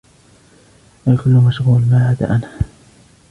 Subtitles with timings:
[1.07, 2.49] الكل مشغول ما عدى أنا.